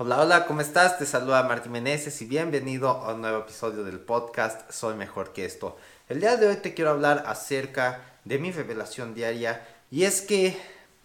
Hola, 0.00 0.20
hola, 0.20 0.46
¿cómo 0.46 0.60
estás? 0.60 0.96
Te 0.96 1.04
saluda 1.04 1.42
Martín 1.42 1.72
Meneses 1.72 2.22
y 2.22 2.26
bienvenido 2.26 2.88
a 2.88 3.14
un 3.14 3.20
nuevo 3.20 3.38
episodio 3.38 3.82
del 3.82 3.98
podcast 3.98 4.70
Soy 4.70 4.94
Mejor 4.94 5.32
que 5.32 5.44
esto. 5.44 5.76
El 6.08 6.20
día 6.20 6.36
de 6.36 6.46
hoy 6.46 6.54
te 6.58 6.72
quiero 6.72 6.92
hablar 6.92 7.24
acerca 7.26 8.20
de 8.24 8.38
mi 8.38 8.52
revelación 8.52 9.12
diaria 9.12 9.66
y 9.90 10.04
es 10.04 10.22
que 10.22 10.56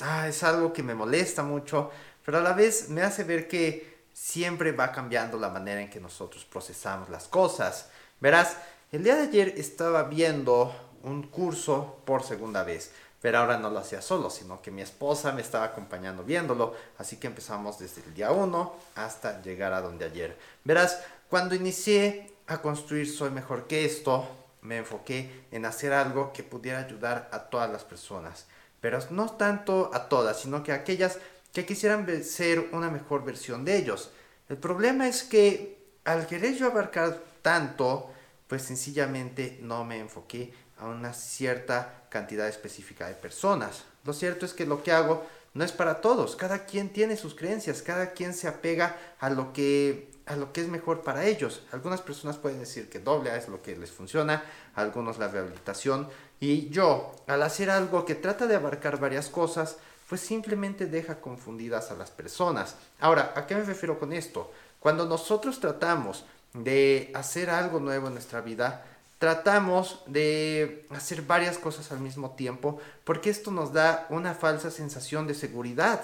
ah, 0.00 0.26
es 0.26 0.42
algo 0.42 0.72
que 0.72 0.82
me 0.82 0.96
molesta 0.96 1.44
mucho, 1.44 1.92
pero 2.24 2.38
a 2.38 2.40
la 2.40 2.52
vez 2.52 2.88
me 2.88 3.02
hace 3.02 3.22
ver 3.22 3.46
que 3.46 4.06
siempre 4.12 4.72
va 4.72 4.90
cambiando 4.90 5.38
la 5.38 5.50
manera 5.50 5.80
en 5.80 5.88
que 5.88 6.00
nosotros 6.00 6.44
procesamos 6.44 7.08
las 7.10 7.28
cosas. 7.28 7.90
Verás, 8.18 8.56
el 8.90 9.04
día 9.04 9.14
de 9.14 9.28
ayer 9.28 9.54
estaba 9.56 10.02
viendo 10.02 10.74
un 11.04 11.28
curso 11.28 12.02
por 12.04 12.24
segunda 12.24 12.64
vez 12.64 12.90
pero 13.20 13.38
ahora 13.38 13.58
no 13.58 13.70
lo 13.70 13.78
hacía 13.78 14.00
solo, 14.00 14.30
sino 14.30 14.62
que 14.62 14.70
mi 14.70 14.82
esposa 14.82 15.32
me 15.32 15.42
estaba 15.42 15.66
acompañando 15.66 16.24
viéndolo, 16.24 16.74
así 16.98 17.16
que 17.16 17.26
empezamos 17.26 17.78
desde 17.78 18.02
el 18.02 18.14
día 18.14 18.30
1 18.30 18.74
hasta 18.94 19.42
llegar 19.42 19.72
a 19.72 19.82
donde 19.82 20.06
ayer. 20.06 20.36
Verás, 20.64 21.00
cuando 21.28 21.54
inicié 21.54 22.32
a 22.46 22.62
construir 22.62 23.08
Soy 23.08 23.30
Mejor 23.30 23.66
que 23.66 23.84
esto, 23.84 24.26
me 24.62 24.78
enfoqué 24.78 25.46
en 25.50 25.64
hacer 25.64 25.92
algo 25.92 26.32
que 26.32 26.42
pudiera 26.42 26.80
ayudar 26.80 27.28
a 27.32 27.40
todas 27.50 27.70
las 27.70 27.84
personas, 27.84 28.46
pero 28.80 28.98
no 29.10 29.32
tanto 29.32 29.90
a 29.92 30.08
todas, 30.08 30.40
sino 30.40 30.62
que 30.62 30.72
a 30.72 30.76
aquellas 30.76 31.18
que 31.52 31.66
quisieran 31.66 32.06
ser 32.24 32.70
una 32.72 32.90
mejor 32.90 33.24
versión 33.24 33.64
de 33.64 33.76
ellos. 33.76 34.10
El 34.48 34.56
problema 34.56 35.08
es 35.08 35.22
que 35.22 35.78
al 36.04 36.26
querer 36.26 36.56
yo 36.56 36.66
abarcar 36.66 37.20
tanto, 37.42 38.10
pues 38.46 38.62
sencillamente 38.62 39.58
no 39.62 39.84
me 39.84 39.98
enfoqué 39.98 40.52
a 40.80 40.86
una 40.86 41.12
cierta 41.12 42.04
cantidad 42.08 42.48
específica 42.48 43.06
de 43.06 43.14
personas. 43.14 43.84
Lo 44.04 44.12
cierto 44.12 44.46
es 44.46 44.54
que 44.54 44.66
lo 44.66 44.82
que 44.82 44.92
hago 44.92 45.24
no 45.52 45.64
es 45.64 45.72
para 45.72 46.00
todos, 46.00 46.36
cada 46.36 46.64
quien 46.64 46.90
tiene 46.90 47.16
sus 47.16 47.34
creencias, 47.34 47.82
cada 47.82 48.12
quien 48.12 48.34
se 48.34 48.48
apega 48.48 48.96
a 49.18 49.30
lo 49.30 49.52
que 49.52 50.10
a 50.26 50.36
lo 50.36 50.52
que 50.52 50.60
es 50.60 50.68
mejor 50.68 51.02
para 51.02 51.24
ellos. 51.24 51.62
Algunas 51.72 52.02
personas 52.02 52.36
pueden 52.36 52.60
decir 52.60 52.88
que 52.88 53.00
doble 53.00 53.32
A 53.32 53.36
es 53.36 53.48
lo 53.48 53.62
que 53.62 53.74
les 53.74 53.90
funciona, 53.90 54.44
algunos 54.76 55.18
la 55.18 55.26
rehabilitación 55.26 56.08
y 56.38 56.70
yo, 56.70 57.12
al 57.26 57.42
hacer 57.42 57.68
algo 57.68 58.04
que 58.04 58.14
trata 58.14 58.46
de 58.46 58.54
abarcar 58.54 59.00
varias 59.00 59.28
cosas, 59.28 59.76
pues 60.08 60.22
simplemente 60.22 60.86
deja 60.86 61.20
confundidas 61.20 61.90
a 61.90 61.96
las 61.96 62.10
personas. 62.10 62.76
Ahora, 62.98 63.32
¿a 63.36 63.46
qué 63.46 63.54
me 63.54 63.64
refiero 63.64 63.98
con 63.98 64.12
esto? 64.12 64.50
Cuando 64.78 65.04
nosotros 65.04 65.60
tratamos 65.60 66.24
de 66.54 67.10
hacer 67.14 67.50
algo 67.50 67.78
nuevo 67.78 68.06
en 68.06 68.14
nuestra 68.14 68.40
vida, 68.40 68.84
tratamos 69.20 70.02
de 70.06 70.86
hacer 70.88 71.20
varias 71.20 71.58
cosas 71.58 71.92
al 71.92 72.00
mismo 72.00 72.30
tiempo 72.30 72.80
porque 73.04 73.28
esto 73.28 73.50
nos 73.50 73.74
da 73.74 74.06
una 74.08 74.32
falsa 74.32 74.70
sensación 74.70 75.26
de 75.26 75.34
seguridad. 75.34 76.00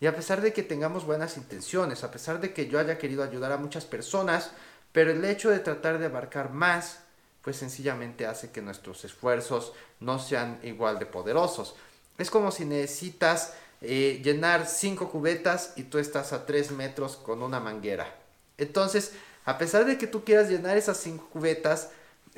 Y 0.00 0.06
a 0.06 0.14
pesar 0.14 0.42
de 0.42 0.52
que 0.52 0.62
tengamos 0.62 1.06
buenas 1.06 1.38
intenciones, 1.38 2.04
a 2.04 2.10
pesar 2.10 2.40
de 2.40 2.52
que 2.52 2.68
yo 2.68 2.78
haya 2.78 2.98
querido 2.98 3.24
ayudar 3.24 3.52
a 3.52 3.56
muchas 3.56 3.86
personas, 3.86 4.50
pero 4.92 5.10
el 5.10 5.24
hecho 5.24 5.48
de 5.48 5.60
tratar 5.60 5.98
de 5.98 6.06
abarcar 6.06 6.52
más, 6.52 7.00
pues 7.40 7.56
sencillamente 7.56 8.26
hace 8.26 8.50
que 8.50 8.60
nuestros 8.60 9.02
esfuerzos 9.02 9.72
no 9.98 10.18
sean 10.18 10.60
igual 10.62 10.98
de 10.98 11.06
poderosos. 11.06 11.74
Es 12.18 12.30
como 12.30 12.50
si 12.50 12.66
necesitas 12.66 13.54
eh, 13.80 14.20
llenar 14.22 14.66
cinco 14.66 15.10
cubetas 15.10 15.72
y 15.76 15.84
tú 15.84 15.98
estás 15.98 16.34
a 16.34 16.44
tres 16.44 16.70
metros 16.70 17.16
con 17.16 17.42
una 17.42 17.60
manguera. 17.60 18.14
Entonces, 18.58 19.12
a 19.46 19.56
pesar 19.56 19.86
de 19.86 19.96
que 19.96 20.06
tú 20.06 20.22
quieras 20.22 20.50
llenar 20.50 20.76
esas 20.76 20.98
cinco 20.98 21.30
cubetas, 21.32 21.88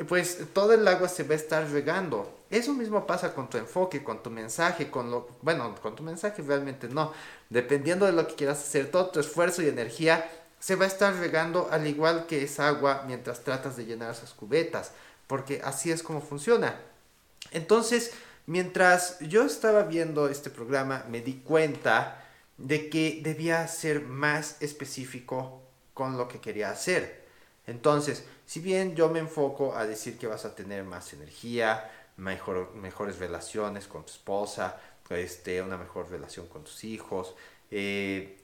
pues 0.08 0.38
todo 0.52 0.72
el 0.72 0.86
agua 0.86 1.08
se 1.08 1.24
va 1.24 1.34
a 1.34 1.36
estar 1.36 1.68
regando. 1.70 2.38
Eso 2.50 2.72
mismo 2.72 3.06
pasa 3.06 3.34
con 3.34 3.48
tu 3.48 3.58
enfoque, 3.58 4.02
con 4.02 4.22
tu 4.22 4.30
mensaje, 4.30 4.90
con 4.90 5.10
lo, 5.10 5.28
bueno, 5.42 5.74
con 5.82 5.94
tu 5.94 6.02
mensaje 6.02 6.42
realmente 6.42 6.88
no. 6.88 7.12
Dependiendo 7.48 8.06
de 8.06 8.12
lo 8.12 8.26
que 8.26 8.34
quieras 8.34 8.58
hacer, 8.60 8.90
todo 8.90 9.10
tu 9.10 9.20
esfuerzo 9.20 9.62
y 9.62 9.68
energía 9.68 10.28
se 10.58 10.76
va 10.76 10.84
a 10.84 10.88
estar 10.88 11.14
regando 11.16 11.68
al 11.70 11.86
igual 11.86 12.26
que 12.26 12.42
esa 12.42 12.68
agua 12.68 13.04
mientras 13.06 13.44
tratas 13.44 13.76
de 13.76 13.86
llenar 13.86 14.12
esas 14.12 14.32
cubetas, 14.32 14.92
porque 15.26 15.60
así 15.64 15.90
es 15.90 16.02
como 16.02 16.20
funciona. 16.20 16.78
Entonces, 17.50 18.12
mientras 18.46 19.18
yo 19.20 19.44
estaba 19.44 19.84
viendo 19.84 20.28
este 20.28 20.50
programa, 20.50 21.04
me 21.08 21.20
di 21.20 21.34
cuenta 21.34 22.24
de 22.58 22.90
que 22.90 23.20
debía 23.22 23.66
ser 23.68 24.02
más 24.02 24.60
específico 24.60 25.62
con 25.94 26.18
lo 26.18 26.28
que 26.28 26.40
quería 26.40 26.70
hacer. 26.70 27.19
Entonces, 27.70 28.24
si 28.46 28.58
bien 28.58 28.96
yo 28.96 29.08
me 29.08 29.20
enfoco 29.20 29.76
a 29.76 29.86
decir 29.86 30.18
que 30.18 30.26
vas 30.26 30.44
a 30.44 30.56
tener 30.56 30.82
más 30.82 31.12
energía, 31.12 31.88
mejor, 32.16 32.74
mejores 32.74 33.18
relaciones 33.18 33.86
con 33.86 34.04
tu 34.04 34.10
esposa, 34.10 34.80
este, 35.08 35.62
una 35.62 35.76
mejor 35.76 36.10
relación 36.10 36.46
con 36.48 36.64
tus 36.64 36.82
hijos, 36.82 37.34
eh, 37.70 38.40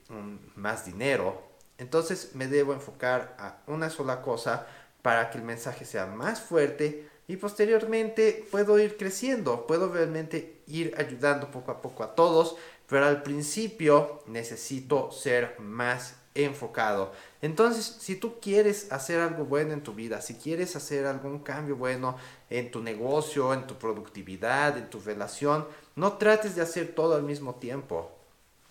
más 0.55 0.85
dinero, 0.85 1.41
entonces 1.77 2.31
me 2.35 2.47
debo 2.47 2.73
enfocar 2.73 3.35
a 3.37 3.57
una 3.67 3.89
sola 3.89 4.21
cosa 4.21 4.65
para 5.01 5.29
que 5.29 5.37
el 5.37 5.43
mensaje 5.43 5.83
sea 5.83 6.05
más 6.05 6.39
fuerte 6.39 7.09
y 7.27 7.35
posteriormente 7.35 8.47
puedo 8.49 8.79
ir 8.79 8.95
creciendo, 8.95 9.67
puedo 9.67 9.91
realmente 9.91 10.61
ir 10.67 10.95
ayudando 10.97 11.51
poco 11.51 11.71
a 11.71 11.81
poco 11.81 12.03
a 12.03 12.15
todos, 12.15 12.55
pero 12.87 13.05
al 13.05 13.23
principio 13.23 14.23
necesito 14.27 15.11
ser 15.11 15.59
más 15.59 16.15
enfocado. 16.35 17.11
Entonces, 17.41 17.97
si 17.99 18.15
tú 18.15 18.39
quieres 18.39 18.91
hacer 18.91 19.19
algo 19.19 19.45
bueno 19.45 19.73
en 19.73 19.81
tu 19.81 19.93
vida, 19.93 20.21
si 20.21 20.35
quieres 20.35 20.75
hacer 20.75 21.05
algún 21.05 21.39
cambio 21.39 21.75
bueno 21.75 22.17
en 22.49 22.71
tu 22.71 22.81
negocio, 22.81 23.53
en 23.53 23.67
tu 23.67 23.75
productividad, 23.75 24.77
en 24.77 24.89
tu 24.89 24.99
relación, 24.99 25.67
no 25.95 26.13
trates 26.13 26.55
de 26.55 26.61
hacer 26.61 26.93
todo 26.93 27.15
al 27.15 27.23
mismo 27.23 27.55
tiempo. 27.55 28.11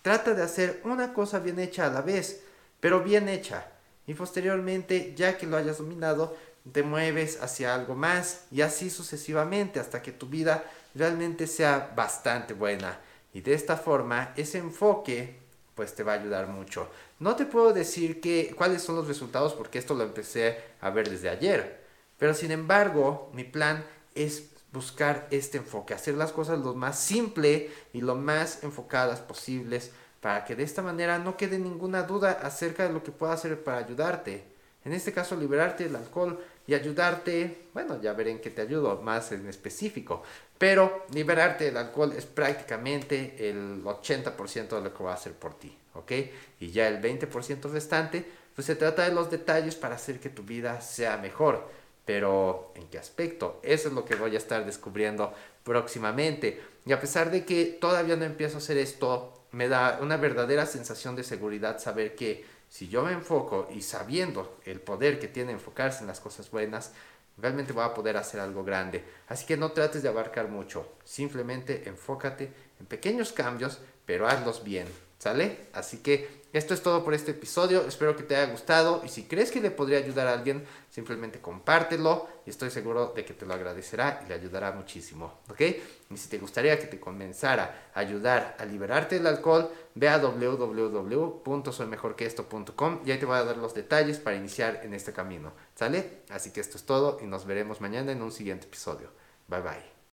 Trata 0.01 0.33
de 0.33 0.43
hacer 0.43 0.81
una 0.85 1.13
cosa 1.13 1.39
bien 1.39 1.59
hecha 1.59 1.85
a 1.85 1.91
la 1.91 2.01
vez, 2.01 2.41
pero 2.79 3.03
bien 3.03 3.27
hecha. 3.27 3.67
Y 4.05 4.13
posteriormente, 4.13 5.13
ya 5.15 5.37
que 5.37 5.45
lo 5.45 5.57
hayas 5.57 5.79
dominado, 5.79 6.35
te 6.71 6.83
mueves 6.83 7.41
hacia 7.41 7.75
algo 7.75 7.95
más 7.95 8.45
y 8.51 8.61
así 8.61 8.89
sucesivamente 8.89 9.79
hasta 9.79 10.01
que 10.01 10.11
tu 10.11 10.27
vida 10.27 10.63
realmente 10.95 11.47
sea 11.47 11.93
bastante 11.95 12.53
buena. 12.53 12.99
Y 13.37 13.41
de 13.41 13.53
esta 13.53 13.77
forma, 13.77 14.33
ese 14.35 14.57
enfoque 14.57 15.35
pues 15.75 15.93
te 15.93 16.01
va 16.01 16.13
a 16.13 16.15
ayudar 16.15 16.47
mucho. 16.47 16.89
No 17.19 17.35
te 17.35 17.45
puedo 17.45 17.71
decir 17.71 18.19
que, 18.19 18.51
cuáles 18.57 18.81
son 18.81 18.95
los 18.95 19.07
resultados 19.07 19.53
porque 19.53 19.77
esto 19.77 19.93
lo 19.93 20.03
empecé 20.03 20.57
a 20.81 20.89
ver 20.89 21.07
desde 21.07 21.29
ayer. 21.29 21.83
Pero 22.17 22.33
sin 22.33 22.49
embargo, 22.49 23.29
mi 23.35 23.43
plan 23.43 23.85
es 24.15 24.49
buscar 24.71 25.27
este 25.29 25.59
enfoque, 25.59 25.93
hacer 25.93 26.15
las 26.15 26.31
cosas 26.31 26.57
lo 26.57 26.73
más 26.73 26.97
simple 26.97 27.69
y 27.93 28.01
lo 28.01 28.15
más 28.15 28.63
enfocadas 28.63 29.19
posibles 29.19 29.91
para 30.19 30.43
que 30.43 30.55
de 30.55 30.63
esta 30.63 30.81
manera 30.81 31.19
no 31.19 31.37
quede 31.37 31.59
ninguna 31.59 32.01
duda 32.01 32.39
acerca 32.41 32.87
de 32.87 32.93
lo 32.93 33.03
que 33.03 33.11
puedo 33.11 33.31
hacer 33.31 33.63
para 33.63 33.77
ayudarte. 33.77 34.45
En 34.83 34.93
este 34.93 35.13
caso, 35.13 35.35
liberarte 35.35 35.83
del 35.83 35.95
alcohol 35.95 36.43
y 36.67 36.73
ayudarte, 36.73 37.69
bueno, 37.73 37.99
ya 38.01 38.13
veré 38.13 38.31
en 38.31 38.39
qué 38.39 38.49
te 38.49 38.61
ayudo 38.61 39.01
más 39.01 39.31
en 39.31 39.47
específico, 39.47 40.21
pero 40.57 41.05
liberarte 41.13 41.65
del 41.65 41.77
alcohol 41.77 42.13
es 42.15 42.25
prácticamente 42.25 43.49
el 43.49 43.83
80% 43.83 44.69
de 44.69 44.81
lo 44.81 44.93
que 44.93 45.03
va 45.03 45.11
a 45.11 45.15
hacer 45.15 45.33
por 45.33 45.57
ti, 45.57 45.75
¿ok? 45.93 46.11
Y 46.59 46.71
ya 46.71 46.87
el 46.87 47.01
20% 47.01 47.71
restante, 47.71 48.25
pues 48.53 48.65
se 48.65 48.75
trata 48.75 49.07
de 49.07 49.13
los 49.13 49.31
detalles 49.31 49.75
para 49.75 49.95
hacer 49.95 50.19
que 50.19 50.29
tu 50.29 50.43
vida 50.43 50.81
sea 50.81 51.17
mejor. 51.17 51.69
Pero, 52.05 52.71
¿en 52.75 52.87
qué 52.87 52.97
aspecto? 52.97 53.59
Eso 53.63 53.89
es 53.89 53.93
lo 53.93 54.05
que 54.05 54.15
voy 54.15 54.33
a 54.33 54.37
estar 54.37 54.65
descubriendo 54.65 55.33
próximamente. 55.63 56.61
Y 56.85 56.93
a 56.93 57.01
pesar 57.01 57.29
de 57.31 57.43
que 57.43 57.65
todavía 57.65 58.15
no 58.15 58.23
empiezo 58.23 58.55
a 58.55 58.57
hacer 58.59 58.77
esto, 58.77 59.45
me 59.51 59.67
da 59.67 59.99
una 60.01 60.17
verdadera 60.17 60.65
sensación 60.65 61.15
de 61.15 61.23
seguridad 61.23 61.79
saber 61.79 62.15
que 62.15 62.45
si 62.69 62.87
yo 62.87 63.03
me 63.03 63.13
enfoco 63.13 63.67
y 63.73 63.81
sabiendo 63.81 64.59
el 64.65 64.81
poder 64.81 65.19
que 65.19 65.27
tiene 65.27 65.51
enfocarse 65.51 66.01
en 66.01 66.07
las 66.07 66.19
cosas 66.19 66.51
buenas, 66.51 66.93
realmente 67.37 67.73
voy 67.73 67.83
a 67.83 67.93
poder 67.93 68.17
hacer 68.17 68.39
algo 68.39 68.63
grande. 68.63 69.03
Así 69.27 69.45
que 69.45 69.57
no 69.57 69.71
trates 69.71 70.03
de 70.03 70.09
abarcar 70.09 70.49
mucho, 70.49 70.93
simplemente 71.03 71.87
enfócate 71.87 72.51
en 72.79 72.85
pequeños 72.85 73.31
cambios, 73.31 73.79
pero 74.05 74.27
hazlos 74.27 74.63
bien, 74.63 74.87
¿sale? 75.17 75.67
Así 75.73 75.97
que 75.97 76.45
esto 76.53 76.73
es 76.73 76.81
todo 76.81 77.03
por 77.03 77.13
este 77.13 77.31
episodio, 77.31 77.85
espero 77.85 78.15
que 78.15 78.23
te 78.23 78.33
haya 78.35 78.49
gustado 78.51 79.01
y 79.05 79.09
si 79.09 79.23
crees 79.23 79.51
que 79.51 79.59
le 79.59 79.69
podría 79.69 79.97
ayudar 79.97 80.27
a 80.27 80.33
alguien, 80.33 80.65
simplemente 80.89 81.41
compártelo 81.41 82.25
y 82.45 82.49
estoy 82.49 82.71
seguro 82.71 83.11
de 83.15 83.25
que 83.25 83.33
te 83.33 83.45
lo 83.45 83.53
agradecerá 83.53 84.21
y 84.23 84.29
le 84.29 84.35
ayudará 84.35 84.71
muchísimo, 84.71 85.41
¿ok? 85.49 85.61
Y 86.09 86.15
si 86.15 86.29
te 86.29 86.37
gustaría 86.37 86.79
que 86.79 86.87
te 86.87 87.01
comenzara 87.01 87.89
a 87.93 87.99
ayudar 87.99 88.55
a 88.59 88.65
liberarte 88.65 89.15
del 89.15 89.27
alcohol, 89.27 89.69
ve 89.93 90.07
a 90.07 90.19
www.soymejorqueesto.com 90.19 93.01
y 93.05 93.11
ahí 93.11 93.19
te 93.19 93.25
voy 93.25 93.35
a 93.37 93.43
dar 93.43 93.57
los 93.57 93.73
detalles 93.73 94.17
para 94.17 94.37
iniciar 94.37 94.79
en 94.83 94.93
este 94.93 95.11
camino, 95.11 95.51
¿sale? 95.75 96.21
Así 96.29 96.51
que 96.51 96.61
esto 96.61 96.77
es 96.77 96.85
todo 96.85 97.19
y 97.21 97.25
nos 97.27 97.45
veremos 97.45 97.81
mañana 97.81 98.13
en 98.13 98.21
un 98.21 98.31
siguiente 98.31 98.67
episodio. 98.67 99.09
Bye 99.47 99.61
bye. 99.61 99.96